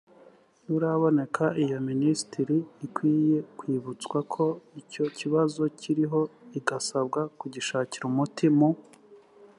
[0.63, 4.45] nturaboneka iyo minisiteri ikwiye kwibutswa ko
[4.81, 6.21] icyo kibazo kikiriho
[6.59, 8.69] igasabwa kugishakira umuti mu